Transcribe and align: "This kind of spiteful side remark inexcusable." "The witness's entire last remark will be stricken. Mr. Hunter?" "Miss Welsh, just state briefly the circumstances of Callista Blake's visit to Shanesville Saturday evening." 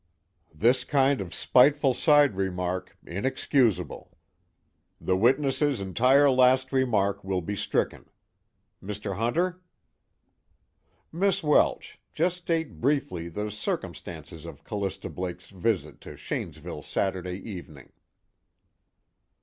"This 0.55 0.83
kind 0.83 1.21
of 1.21 1.31
spiteful 1.31 1.93
side 1.93 2.35
remark 2.35 2.97
inexcusable." 3.05 4.17
"The 4.99 5.15
witness's 5.15 5.79
entire 5.79 6.27
last 6.31 6.73
remark 6.73 7.23
will 7.23 7.41
be 7.41 7.55
stricken. 7.55 8.09
Mr. 8.83 9.17
Hunter?" 9.17 9.61
"Miss 11.11 11.43
Welsh, 11.43 11.97
just 12.13 12.37
state 12.37 12.81
briefly 12.81 13.29
the 13.29 13.51
circumstances 13.51 14.47
of 14.47 14.63
Callista 14.63 15.07
Blake's 15.07 15.51
visit 15.51 16.01
to 16.01 16.17
Shanesville 16.17 16.81
Saturday 16.81 17.37
evening." 17.37 17.91